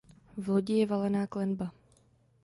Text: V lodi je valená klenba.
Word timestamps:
V 0.37 0.47
lodi 0.49 0.73
je 0.77 0.85
valená 0.85 1.27
klenba. 1.27 1.71